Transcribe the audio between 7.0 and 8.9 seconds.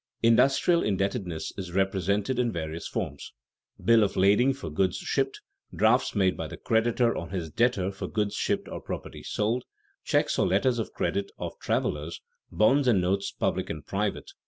on his debtor for goods shipped or